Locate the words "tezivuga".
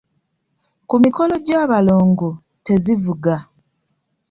2.65-3.35